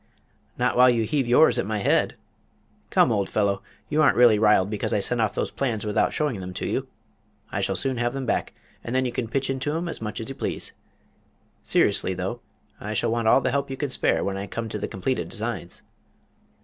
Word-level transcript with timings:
"Not 0.57 0.75
while 0.75 0.89
you 0.89 1.03
heave 1.03 1.27
yours 1.27 1.59
at 1.59 1.65
my 1.67 1.77
head! 1.77 2.15
Come, 2.89 3.11
old 3.11 3.29
fellow, 3.29 3.61
you 3.87 4.01
aren't 4.01 4.15
really 4.15 4.39
riled 4.39 4.67
because 4.67 4.95
I 4.95 4.99
sent 4.99 5.21
off 5.21 5.35
those 5.35 5.51
plans 5.51 5.85
without 5.85 6.11
showing 6.11 6.39
them 6.39 6.55
to 6.55 6.65
you? 6.65 6.87
I 7.51 7.61
shall 7.61 7.75
soon 7.75 7.97
have 7.97 8.11
them 8.13 8.25
back, 8.25 8.53
and 8.83 8.95
then 8.95 9.05
you 9.05 9.11
can 9.11 9.27
pitch 9.27 9.51
into 9.51 9.75
'em 9.77 9.87
as 9.87 10.01
much 10.01 10.19
as 10.19 10.27
you 10.27 10.33
please. 10.33 10.71
Seriously, 11.61 12.15
though, 12.15 12.41
I 12.79 12.95
shall 12.95 13.11
want 13.11 13.27
all 13.27 13.41
the 13.41 13.51
help 13.51 13.69
you 13.69 13.77
can 13.77 13.91
spare 13.91 14.23
when 14.23 14.37
I 14.37 14.47
come 14.47 14.69
to 14.69 14.79
the 14.79 14.87
completed 14.87 15.29
designs." 15.29 15.83